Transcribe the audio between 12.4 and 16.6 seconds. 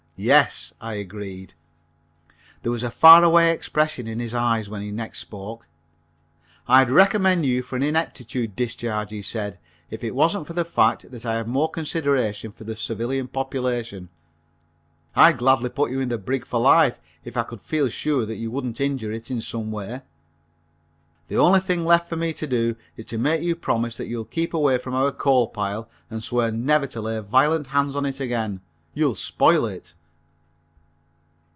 for the civilian population. I'd gladly put you in the brig for